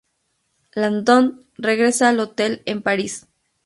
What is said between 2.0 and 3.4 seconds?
al hotel en París.